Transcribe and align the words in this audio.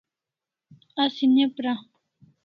Asi 1.03 1.25
ne 1.33 1.45
pra 1.55 1.73